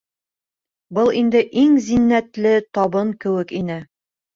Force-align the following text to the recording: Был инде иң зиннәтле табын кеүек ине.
Был 0.99 1.11
инде 1.21 1.43
иң 1.67 1.77
зиннәтле 1.91 2.59
табын 2.79 3.17
кеүек 3.25 3.59
ине. 3.65 3.83